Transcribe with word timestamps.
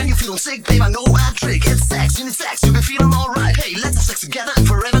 When 0.00 0.08
you 0.08 0.14
feeling 0.14 0.38
sick, 0.38 0.66
babe, 0.66 0.80
I 0.80 0.88
know 0.88 1.04
a 1.04 1.34
trick. 1.34 1.66
It's 1.66 1.86
sex, 1.86 2.18
you 2.18 2.24
need 2.24 2.32
sex, 2.32 2.62
you'll 2.62 2.72
be 2.72 2.80
feeling 2.80 3.12
alright. 3.12 3.54
Hey, 3.54 3.74
let's 3.74 3.96
have 3.96 4.04
sex 4.04 4.20
together 4.22 4.52
forever. 4.64 4.99